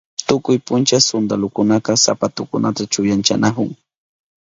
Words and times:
Tukuy 0.27 0.57
puncha 0.67 0.97
suntalukunaka 1.07 1.91
sapatukunata 2.03 2.81
chuyanchanahun. 2.91 3.69